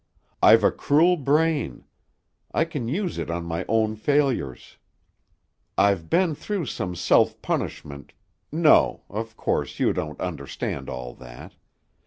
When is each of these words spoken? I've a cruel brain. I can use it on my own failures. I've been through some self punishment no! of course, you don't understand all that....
I've 0.41 0.63
a 0.63 0.71
cruel 0.71 1.15
brain. 1.15 1.85
I 2.51 2.65
can 2.65 2.87
use 2.87 3.19
it 3.19 3.29
on 3.29 3.45
my 3.45 3.65
own 3.67 3.95
failures. 3.95 4.77
I've 5.77 6.09
been 6.09 6.33
through 6.33 6.65
some 6.65 6.95
self 6.95 7.39
punishment 7.43 8.13
no! 8.51 9.03
of 9.11 9.37
course, 9.37 9.79
you 9.79 9.93
don't 9.93 10.19
understand 10.19 10.89
all 10.89 11.13
that.... 11.17 11.53